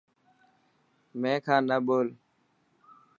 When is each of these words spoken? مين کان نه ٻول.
مين 1.19 1.37
کان 1.45 1.61
نه 1.69 1.77
ٻول. 1.85 2.07